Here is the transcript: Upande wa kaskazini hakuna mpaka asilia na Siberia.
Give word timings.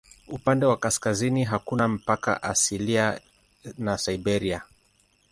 Upande 0.27 0.65
wa 0.65 0.77
kaskazini 0.77 1.43
hakuna 1.43 1.87
mpaka 1.87 2.43
asilia 2.43 3.21
na 3.77 3.97
Siberia. 3.97 4.61